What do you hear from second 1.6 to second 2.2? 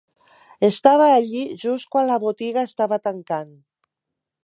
just quan la